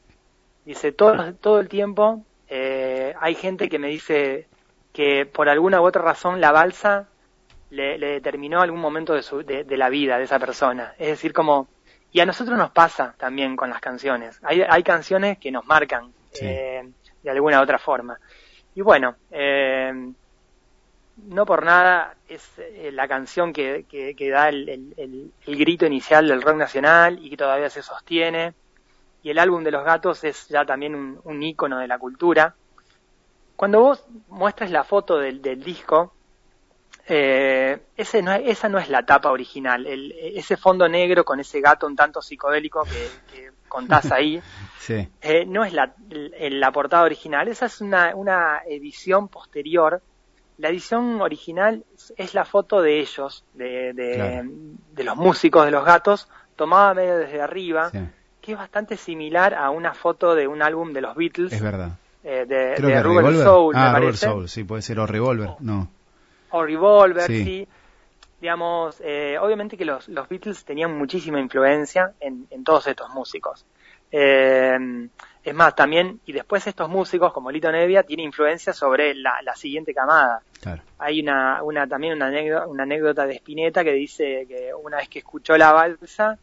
dice, 0.64 0.90
todo, 0.90 1.34
todo 1.34 1.60
el 1.60 1.68
tiempo 1.68 2.24
eh, 2.48 3.14
hay 3.20 3.34
gente 3.34 3.68
que 3.68 3.78
me 3.78 3.88
dice 3.88 4.48
que 4.96 5.26
por 5.26 5.50
alguna 5.50 5.82
u 5.82 5.84
otra 5.84 6.00
razón 6.00 6.40
la 6.40 6.52
balsa 6.52 7.06
le, 7.68 7.98
determinó 7.98 8.62
algún 8.62 8.80
momento 8.80 9.12
de, 9.12 9.22
su, 9.22 9.44
de, 9.44 9.76
la 9.76 9.90
vida 9.90 10.16
de 10.16 10.24
esa 10.24 10.38
persona. 10.38 10.94
Es 10.96 11.08
decir, 11.08 11.34
como, 11.34 11.68
y 12.12 12.20
a 12.20 12.24
nosotros 12.24 12.56
nos 12.56 12.70
pasa 12.70 13.14
también 13.18 13.56
con 13.56 13.68
las 13.68 13.82
canciones. 13.82 14.40
Hay, 14.42 14.62
hay 14.66 14.82
canciones 14.82 15.36
que 15.36 15.50
nos 15.50 15.66
marcan 15.66 16.14
eh, 16.40 16.88
de 17.22 17.30
alguna 17.30 17.60
u 17.60 17.62
otra 17.62 17.76
forma. 17.76 18.18
Y 18.74 18.80
bueno, 18.80 19.16
eh, 19.30 19.92
no 21.26 21.44
por 21.44 21.62
nada 21.62 22.14
es 22.26 22.58
eh, 22.58 22.88
la 22.90 23.06
canción 23.06 23.52
que, 23.52 23.84
que, 23.90 24.30
da 24.30 24.48
el, 24.48 24.94
el, 24.96 25.30
grito 25.58 25.84
inicial 25.84 26.26
del 26.26 26.40
rock 26.40 26.56
nacional 26.56 27.18
y 27.20 27.28
que 27.28 27.36
todavía 27.36 27.68
se 27.68 27.82
sostiene. 27.82 28.54
Y 29.22 29.28
el 29.28 29.38
álbum 29.38 29.62
de 29.62 29.72
los 29.72 29.84
gatos 29.84 30.24
es 30.24 30.48
ya 30.48 30.64
también 30.64 30.94
un, 30.94 31.20
un 31.22 31.42
ícono 31.42 31.80
de 31.80 31.86
la 31.86 31.98
cultura. 31.98 32.54
Cuando 33.56 33.80
vos 33.80 34.04
muestras 34.28 34.70
la 34.70 34.84
foto 34.84 35.18
del, 35.18 35.40
del 35.42 35.62
disco, 35.62 36.12
eh, 37.08 37.78
ese 37.96 38.22
no, 38.22 38.32
esa 38.32 38.68
no 38.68 38.78
es 38.78 38.88
la 38.88 39.04
tapa 39.04 39.30
original. 39.30 39.86
El, 39.86 40.12
ese 40.12 40.56
fondo 40.56 40.88
negro 40.88 41.24
con 41.24 41.40
ese 41.40 41.60
gato 41.60 41.86
un 41.86 41.96
tanto 41.96 42.20
psicodélico 42.20 42.84
que, 42.84 43.08
que 43.32 43.50
contás 43.68 44.12
ahí, 44.12 44.40
eh, 44.88 45.44
no 45.46 45.64
es 45.64 45.72
la, 45.72 45.94
la 46.08 46.70
portada 46.72 47.04
original. 47.04 47.48
Esa 47.48 47.66
es 47.66 47.80
una, 47.80 48.14
una 48.14 48.60
edición 48.66 49.28
posterior 49.28 50.02
la 50.58 50.70
edición 50.70 51.20
original 51.20 51.84
es 52.16 52.34
la 52.34 52.44
foto 52.44 52.80
de 52.80 53.00
ellos, 53.00 53.44
de, 53.54 53.92
de, 53.92 55.04
los 55.04 55.16
músicos 55.16 55.64
de 55.66 55.70
los 55.70 55.84
gatos, 55.84 56.28
tomada 56.56 56.94
medio 56.94 57.18
desde 57.18 57.42
arriba, 57.42 57.90
que 58.40 58.52
es 58.52 58.58
bastante 58.58 58.96
similar 58.96 59.54
a 59.54 59.70
una 59.70 59.92
foto 59.92 60.34
de 60.34 60.46
un 60.46 60.62
álbum 60.62 60.92
de 60.92 61.02
los 61.02 61.14
Beatles. 61.14 61.52
Es 61.52 61.62
verdad. 61.62 61.98
Eh, 62.28 62.44
de, 62.44 62.74
de 62.74 63.02
Revolver 63.04 63.36
Soul, 63.36 63.72
ah, 63.76 63.86
me 63.86 64.00
parece. 64.00 64.26
Soul, 64.26 64.48
sí, 64.48 64.64
puede 64.64 64.82
ser, 64.82 64.98
o 64.98 65.06
Revolver, 65.06 65.50
no. 65.60 65.88
O 66.50 66.64
Revolver, 66.64 67.22
sí. 67.22 67.68
Digamos, 68.40 69.00
eh, 69.00 69.38
obviamente 69.40 69.76
que 69.76 69.84
los, 69.84 70.08
los 70.08 70.28
Beatles 70.28 70.64
tenían 70.64 70.98
muchísima 70.98 71.38
influencia 71.38 72.12
en, 72.18 72.48
en 72.50 72.64
todos 72.64 72.88
estos 72.88 73.10
músicos. 73.10 73.64
Eh, 74.10 74.76
es 75.44 75.54
más, 75.54 75.76
también, 75.76 76.20
y 76.26 76.32
después 76.32 76.66
estos 76.66 76.88
músicos, 76.88 77.32
como 77.32 77.52
Lito 77.52 77.70
Nevia, 77.70 78.02
tienen 78.02 78.26
influencia 78.26 78.72
sobre 78.72 79.14
la, 79.14 79.40
la 79.42 79.54
siguiente 79.54 79.94
camada. 79.94 80.42
Hay 80.98 81.20
una, 81.20 81.62
una 81.62 81.86
también 81.86 82.14
una 82.14 82.26
anécdota, 82.26 82.66
una 82.66 82.82
anécdota 82.82 83.24
de 83.24 83.36
Spinetta 83.36 83.84
que 83.84 83.92
dice 83.92 84.46
que 84.48 84.72
una 84.74 84.96
vez 84.96 85.08
que 85.08 85.20
escuchó 85.20 85.56
la 85.56 85.70
balsa, 85.70 86.36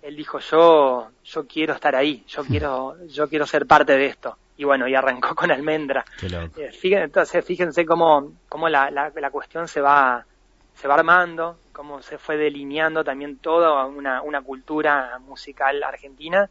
él 0.00 0.16
dijo 0.16 0.38
yo, 0.38 1.10
yo 1.22 1.46
quiero 1.46 1.74
estar 1.74 1.94
ahí, 1.94 2.24
yo 2.26 2.42
quiero, 2.46 2.96
yo 3.08 3.28
quiero 3.28 3.46
ser 3.46 3.66
parte 3.66 3.92
de 3.98 4.06
esto. 4.06 4.38
Y 4.60 4.64
bueno, 4.64 4.86
y 4.86 4.94
arrancó 4.94 5.34
con 5.34 5.50
Almendra. 5.50 6.04
Eh, 6.22 6.70
fíjense, 6.70 7.04
entonces, 7.04 7.42
fíjense 7.42 7.86
cómo, 7.86 8.34
cómo 8.46 8.68
la, 8.68 8.90
la, 8.90 9.10
la, 9.14 9.30
cuestión 9.30 9.66
se 9.66 9.80
va, 9.80 10.26
se 10.74 10.86
va 10.86 10.94
armando, 10.96 11.56
cómo 11.72 12.02
se 12.02 12.18
fue 12.18 12.36
delineando 12.36 13.02
también 13.02 13.38
toda 13.38 13.86
una, 13.86 14.20
una 14.20 14.42
cultura 14.42 15.18
musical 15.20 15.82
argentina, 15.82 16.50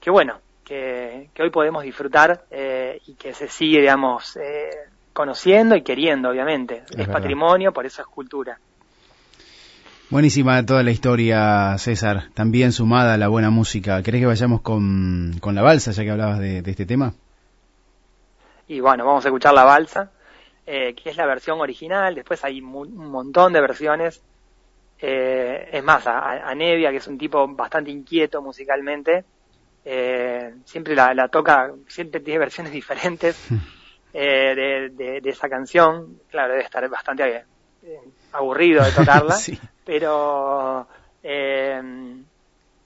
que 0.00 0.08
bueno, 0.08 0.38
que, 0.64 1.30
hoy 1.36 1.50
podemos 1.50 1.82
disfrutar 1.82 2.44
eh, 2.48 3.00
y 3.08 3.14
que 3.14 3.34
se 3.34 3.48
sigue, 3.48 3.80
digamos, 3.80 4.36
eh, 4.36 4.70
conociendo 5.12 5.74
y 5.74 5.82
queriendo, 5.82 6.28
obviamente. 6.28 6.84
Es, 6.96 7.08
patrimonio, 7.08 7.72
por 7.72 7.86
eso 7.86 8.02
es 8.02 8.06
cultura. 8.06 8.56
Buenísima 10.10 10.64
toda 10.64 10.82
la 10.82 10.90
historia, 10.90 11.76
César. 11.76 12.30
También 12.32 12.72
sumada 12.72 13.12
a 13.12 13.18
la 13.18 13.28
buena 13.28 13.50
música. 13.50 14.02
¿Querés 14.02 14.22
que 14.22 14.26
vayamos 14.26 14.62
con, 14.62 15.36
con 15.40 15.54
la 15.54 15.60
balsa, 15.60 15.90
ya 15.90 16.02
que 16.02 16.10
hablabas 16.10 16.38
de, 16.38 16.62
este 16.64 16.86
tema? 16.86 17.12
Y 18.68 18.80
bueno, 18.80 19.04
vamos 19.04 19.24
a 19.24 19.28
escuchar 19.28 19.54
la 19.54 19.64
balsa, 19.64 20.12
eh, 20.66 20.94
que 20.94 21.10
es 21.10 21.16
la 21.16 21.26
versión 21.26 21.60
original. 21.60 22.14
Después 22.14 22.44
hay 22.44 22.60
un 22.60 22.96
montón 23.10 23.52
de 23.52 23.60
versiones. 23.60 24.22
es 25.00 25.84
más, 25.84 26.06
a, 26.06 26.48
a 26.48 26.54
Nevia, 26.54 26.90
que 26.90 26.98
es 26.98 27.06
un 27.06 27.18
tipo 27.18 27.46
bastante 27.48 27.90
inquieto 27.90 28.42
musicalmente, 28.42 29.24
eh, 29.90 30.54
siempre 30.66 30.94
la, 30.94 31.28
toca, 31.28 31.72
siempre 31.86 32.20
tiene 32.20 32.40
versiones 32.40 32.72
diferentes 32.74 33.42
eh, 34.12 34.90
de, 34.92 35.22
esa 35.24 35.48
canción. 35.48 36.20
Claro, 36.30 36.52
debe 36.52 36.64
estar 36.64 36.86
bastante 36.90 37.44
eh, 37.82 38.00
aburrido 38.32 38.84
de 38.84 38.92
tocarla, 38.92 39.36
pero 39.86 40.86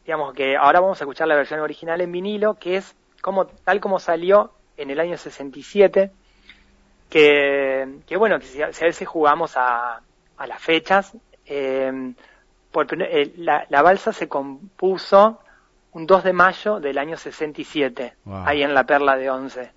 digamos 0.05 0.35
que 0.35 0.57
ahora 0.57 0.81
vamos 0.81 1.01
a 1.01 1.05
escuchar 1.05 1.27
la 1.27 1.35
versión 1.35 1.59
original 1.59 2.01
en 2.01 2.12
vinilo, 2.12 2.55
que 2.55 2.77
es 2.77 2.95
como 3.21 3.47
tal 3.47 3.81
como 3.81 3.99
salió 3.99 4.53
en 4.76 4.91
el 4.91 5.00
año 5.00 5.17
67, 5.17 6.11
que, 7.09 8.00
que 8.07 8.17
bueno, 8.17 8.38
que 8.38 8.47
si, 8.47 8.62
a 8.62 8.69
veces 8.69 9.07
jugamos 9.07 9.57
a, 9.57 10.00
a 10.37 10.47
las 10.47 10.62
fechas, 10.62 11.12
por, 12.71 12.99
la, 13.38 13.67
la 13.69 13.83
balsa 13.83 14.12
se 14.12 14.29
compuso 14.29 15.41
un 15.93 16.07
2 16.07 16.25
de 16.25 16.33
mayo 16.33 16.81
del 16.81 16.99
año 16.99 17.17
67, 17.17 18.14
ahí 18.26 18.62
en 18.62 18.75
la 18.75 18.85
Perla 18.85 19.17
de 19.17 19.31
Once. 19.31 19.73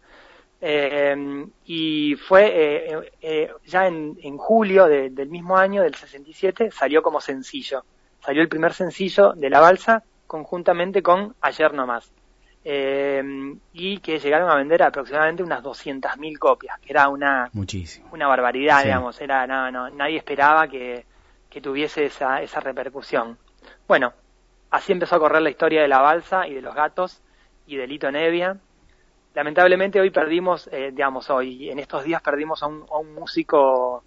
Eh, 0.61 1.45
y 1.65 2.15
fue 2.15 2.45
eh, 2.47 3.11
eh, 3.21 3.51
ya 3.65 3.87
en, 3.87 4.17
en 4.21 4.37
julio 4.37 4.85
del 4.87 5.29
mismo 5.29 5.57
año, 5.57 5.83
del 5.83 5.93
67, 5.93 6.71
salió 6.71 7.01
como 7.01 7.19
sencillo. 7.19 7.83
Salió 8.21 8.41
el 8.41 8.49
primer 8.49 8.73
sencillo 8.73 9.33
de 9.33 9.49
la 9.49 9.59
balsa 9.59 10.03
conjuntamente 10.25 11.03
con 11.03 11.35
Ayer 11.41 11.73
No 11.73 11.85
Más. 11.85 12.11
Y 12.65 13.99
que 13.99 14.19
llegaron 14.19 14.49
a 14.49 14.55
vender 14.55 14.81
aproximadamente 14.81 15.43
unas 15.43 15.63
200.000 15.63 16.37
copias, 16.39 16.79
que 16.79 16.91
era 16.91 17.09
una, 17.09 17.51
una 18.11 18.27
barbaridad, 18.27 18.83
digamos. 18.83 19.21
Era, 19.21 19.45
no, 19.45 19.71
no, 19.71 19.89
nadie 19.91 20.17
esperaba 20.17 20.67
que, 20.67 21.05
que 21.49 21.61
tuviese 21.61 22.05
esa, 22.05 22.41
esa 22.41 22.59
repercusión. 22.59 23.37
Bueno, 23.87 24.13
Así 24.75 24.91
empezó 24.91 25.15
a 25.15 25.19
correr 25.19 25.41
la 25.41 25.49
historia 25.49 25.81
de 25.81 25.87
la 25.87 26.01
balsa 26.01 26.47
y 26.47 26.53
de 26.53 26.61
los 26.61 26.75
gatos 26.75 27.21
y 27.65 27.77
de 27.77 27.87
Lito 27.87 28.11
Nevia. 28.11 28.57
Lamentablemente 29.33 30.01
hoy 30.01 30.09
perdimos, 30.09 30.67
eh, 30.69 30.91
digamos 30.91 31.29
hoy, 31.29 31.69
en 31.69 31.79
estos 31.79 32.03
días 32.03 32.21
perdimos 32.21 32.61
a 32.61 32.67
un, 32.67 33.13
músico 33.13 34.03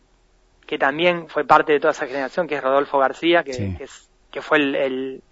que 0.66 0.76
también 0.78 1.26
fue 1.28 1.46
parte 1.46 1.72
de 1.72 1.80
toda 1.80 1.92
esa 1.92 2.06
generación, 2.06 2.46
que 2.46 2.56
es 2.56 2.62
Rodolfo 2.62 2.98
García, 2.98 3.42
que, 3.44 3.76
que, 4.30 4.42
fue 4.42 4.58
el, 4.58 4.74
el, 4.74 5.22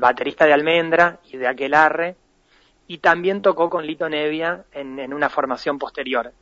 baterista 0.00 0.46
de 0.46 0.52
Almendra 0.52 1.18
y 1.30 1.36
de 1.36 1.48
Aquelarre, 1.48 2.16
y 2.86 2.98
también 2.98 3.42
tocó 3.42 3.68
con 3.68 3.84
Lito 3.84 4.08
Nevia 4.08 4.64
en, 4.72 4.98
en 4.98 5.12
una 5.12 5.28
formación 5.28 5.78
posterior, 5.78 6.32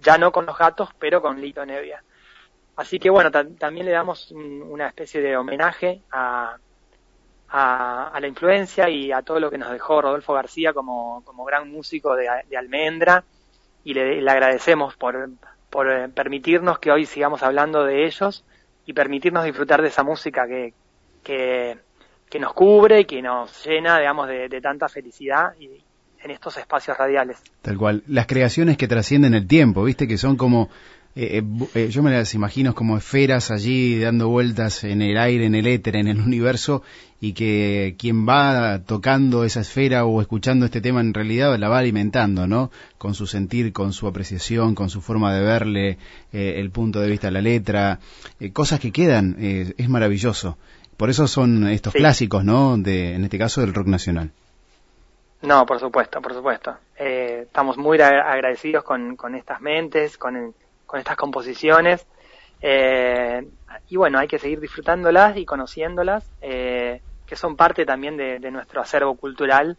ya 0.00 0.18
no 0.18 0.32
con 0.32 0.46
los 0.46 0.58
gatos, 0.58 0.90
pero 0.98 1.22
con 1.22 1.40
Lito 1.40 1.64
Nevia. 1.64 2.02
Así 2.76 2.98
que 2.98 3.10
bueno, 3.10 3.30
también 3.30 3.86
le 3.86 3.92
damos 3.92 4.32
una 4.32 4.88
especie 4.88 5.20
de 5.20 5.36
homenaje 5.36 6.00
a, 6.10 6.56
a, 7.52 8.18
la 8.18 8.26
influencia 8.26 8.88
y 8.88 9.12
a 9.12 9.22
todo 9.22 9.38
lo 9.38 9.50
que 9.50 9.58
nos 9.58 9.70
dejó 9.70 10.00
Rodolfo 10.00 10.32
García 10.32 10.72
como, 10.72 11.22
como 11.24 11.44
gran 11.44 11.70
músico 11.70 12.16
de, 12.16 12.28
Almendra 12.56 13.24
y 13.84 13.92
le, 13.92 14.28
agradecemos 14.30 14.96
por, 14.96 15.28
por 15.68 15.90
eh, 15.90 16.08
permitirnos 16.08 16.78
que 16.78 16.90
hoy 16.90 17.04
sigamos 17.04 17.42
hablando 17.42 17.84
de 17.84 18.06
ellos 18.06 18.44
y 18.86 18.94
permitirnos 18.94 19.44
disfrutar 19.44 19.82
de 19.82 19.88
esa 19.88 20.02
música 20.02 20.46
que, 20.46 20.72
que, 21.22 21.78
que 22.32 22.40
nos 22.40 22.54
cubre 22.54 23.00
y 23.00 23.04
que 23.04 23.20
nos 23.20 23.62
llena, 23.66 23.98
digamos, 23.98 24.26
de, 24.26 24.48
de 24.48 24.60
tanta 24.62 24.88
felicidad 24.88 25.52
y, 25.60 25.68
en 26.24 26.30
estos 26.30 26.56
espacios 26.56 26.96
radiales. 26.96 27.36
Tal 27.60 27.76
cual. 27.76 28.04
Las 28.06 28.26
creaciones 28.26 28.78
que 28.78 28.88
trascienden 28.88 29.34
el 29.34 29.46
tiempo, 29.46 29.84
viste, 29.84 30.08
que 30.08 30.16
son 30.16 30.38
como 30.38 30.70
eh, 31.14 31.42
eh, 31.42 31.68
eh, 31.74 31.88
yo 31.90 32.02
me 32.02 32.10
las 32.10 32.32
imagino 32.32 32.74
como 32.74 32.96
esferas 32.96 33.50
allí 33.50 34.00
dando 34.00 34.28
vueltas 34.28 34.82
en 34.84 35.02
el 35.02 35.18
aire, 35.18 35.44
en 35.44 35.54
el 35.54 35.66
éter, 35.66 35.96
en 35.96 36.08
el 36.08 36.18
universo, 36.18 36.82
y 37.20 37.34
que 37.34 37.96
quien 37.98 38.26
va 38.26 38.80
tocando 38.86 39.44
esa 39.44 39.60
esfera 39.60 40.06
o 40.06 40.22
escuchando 40.22 40.64
este 40.64 40.80
tema 40.80 41.02
en 41.02 41.12
realidad 41.12 41.58
la 41.58 41.68
va 41.68 41.80
alimentando, 41.80 42.46
¿no? 42.46 42.70
Con 42.96 43.14
su 43.14 43.26
sentir, 43.26 43.74
con 43.74 43.92
su 43.92 44.06
apreciación, 44.06 44.74
con 44.74 44.88
su 44.88 45.02
forma 45.02 45.34
de 45.34 45.42
verle, 45.42 45.98
el 46.32 46.70
punto 46.70 47.00
de 47.00 47.10
vista 47.10 47.26
de 47.26 47.32
la 47.32 47.42
letra, 47.42 48.00
cosas 48.52 48.80
que 48.80 48.90
quedan, 48.90 49.36
es 49.38 49.88
maravilloso. 49.88 50.56
Por 50.96 51.10
eso 51.10 51.26
son 51.26 51.66
estos 51.68 51.92
clásicos, 51.92 52.44
¿no? 52.44 52.76
De, 52.76 53.14
en 53.14 53.24
este 53.24 53.38
caso 53.38 53.60
del 53.60 53.74
rock 53.74 53.86
nacional. 53.86 54.30
No, 55.42 55.66
por 55.66 55.80
supuesto, 55.80 56.20
por 56.22 56.34
supuesto. 56.34 56.76
estamos 56.96 57.76
muy 57.76 58.00
agradecidos 58.00 58.84
con, 58.84 59.16
con 59.16 59.34
estas 59.34 59.60
mentes, 59.60 60.16
con 60.16 60.36
el, 60.36 60.54
con 60.92 61.00
estas 61.00 61.16
composiciones. 61.16 62.06
Eh, 62.60 63.48
y 63.88 63.96
bueno, 63.96 64.18
hay 64.18 64.28
que 64.28 64.38
seguir 64.38 64.60
disfrutándolas 64.60 65.38
y 65.38 65.46
conociéndolas, 65.46 66.30
eh, 66.42 67.00
que 67.26 67.34
son 67.34 67.56
parte 67.56 67.86
también 67.86 68.18
de, 68.18 68.50
nuestro 68.50 68.82
acervo 68.82 69.14
cultural, 69.16 69.78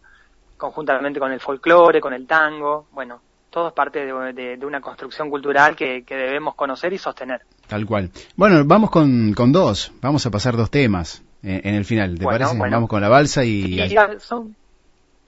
conjuntamente 0.56 1.20
con 1.20 1.30
el 1.30 1.38
folclore, 1.38 2.00
con 2.00 2.12
el 2.12 2.26
tango, 2.26 2.88
bueno, 2.90 3.22
todo 3.54 3.68
es 3.68 3.72
parte 3.72 4.04
de, 4.04 4.66
una 4.66 4.80
construcción 4.80 5.30
cultural 5.30 5.76
que, 5.76 6.04
debemos 6.08 6.56
conocer 6.56 6.92
y 6.92 6.98
sostener. 6.98 7.42
Tal 7.68 7.86
cual. 7.86 8.10
Bueno, 8.34 8.64
vamos 8.64 8.90
con, 8.90 9.32
con 9.32 9.52
dos, 9.52 9.92
vamos 10.00 10.26
a 10.26 10.30
pasar 10.32 10.56
dos 10.56 10.72
temas 10.72 11.22
en, 11.40 11.76
el 11.76 11.84
final, 11.84 12.18
¿te 12.18 12.24
parece? 12.24 12.58
Vamos 12.58 12.88
con 12.88 13.00
la 13.00 13.08
balsa 13.08 13.44
y... 13.44 13.78
son, 14.18 14.56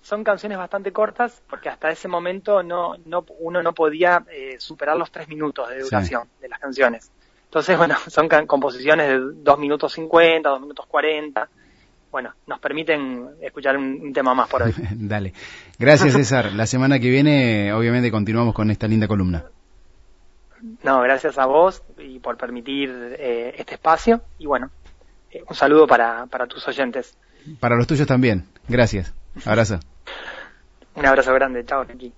son 0.02 0.24
canciones 0.24 0.58
bastante 0.58 0.90
cortas 0.90 1.40
porque 1.48 1.68
hasta 1.68 1.88
ese 1.88 2.08
momento 2.08 2.64
no, 2.64 2.96
no 3.04 3.24
uno 3.38 3.62
no 3.62 3.72
podía 3.72 4.24
eh, 4.28 4.56
superar 4.58 4.96
los 4.96 5.12
tres 5.12 5.28
minutos 5.28 5.68
de 5.68 5.82
duración 5.82 6.24
de 6.40 6.48
las 6.48 6.58
canciones. 6.58 7.12
Entonces, 7.44 7.78
bueno, 7.78 7.94
son 8.08 8.28
composiciones 8.48 9.08
de 9.08 9.20
dos 9.20 9.56
minutos 9.56 9.92
cincuenta, 9.92 10.48
dos 10.48 10.62
minutos 10.62 10.84
cuarenta. 10.86 11.48
Bueno, 12.16 12.32
nos 12.46 12.60
permiten 12.60 13.28
escuchar 13.42 13.76
un, 13.76 14.10
tema 14.14 14.32
más 14.32 14.48
por 14.48 14.62
hoy. 14.62 14.72
Dale. 14.94 15.34
Gracias, 15.78 16.12
César. 16.14 16.50
La 16.54 16.64
semana 16.64 16.98
que 16.98 17.10
viene, 17.10 17.74
obviamente, 17.74 18.10
continuamos 18.10 18.54
con 18.54 18.70
esta 18.70 18.88
linda 18.88 19.06
columna. 19.06 19.44
No, 20.82 21.02
gracias 21.02 21.36
a 21.36 21.44
vos 21.44 21.82
y 21.98 22.18
por 22.18 22.38
permitir 22.38 22.88
eh, 23.18 23.56
este 23.58 23.74
espacio. 23.74 24.22
Y 24.38 24.46
bueno, 24.46 24.70
eh, 25.30 25.42
un 25.46 25.54
saludo 25.54 25.86
para, 25.86 26.24
para 26.24 26.46
tus 26.46 26.66
oyentes. 26.66 27.18
Para 27.60 27.76
los 27.76 27.86
tuyos 27.86 28.06
también. 28.06 28.46
Gracias. 28.66 29.12
Abrazo. 29.44 29.78
Un 30.94 31.04
abrazo 31.04 31.34
grande, 31.34 31.66
chao, 31.66 31.84
Ricky. 31.84 32.14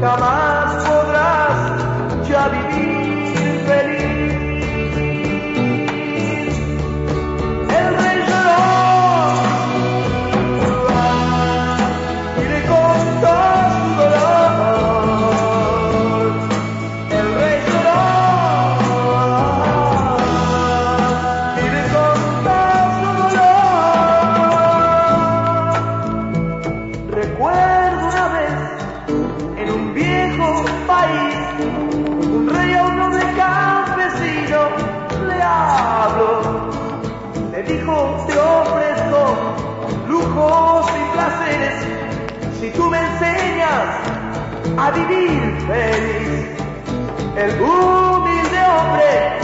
jamás 0.00 0.84
podrás 0.84 2.28
ya 2.28 2.48
vivir. 2.48 2.91
El 47.42 47.60
humilde 47.60 48.60
hombre 48.78 49.38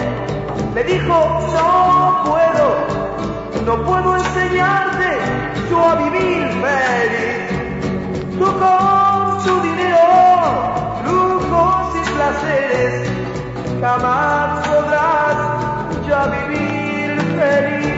le 0.72 0.84
dijo, 0.84 1.14
no 1.52 2.22
puedo, 2.24 3.66
no 3.66 3.84
puedo 3.84 4.16
enseñarte 4.16 5.18
yo 5.68 5.82
a 5.82 5.96
vivir 5.96 6.46
feliz. 6.62 8.38
Tú 8.38 8.44
con 8.44 9.40
su 9.42 9.60
dinero, 9.62 9.98
lujos 11.06 11.96
y 11.96 12.10
placeres, 12.12 13.10
jamás 13.80 14.68
podrás 14.68 16.06
ya 16.06 16.26
vivir 16.26 17.20
feliz. 17.36 17.97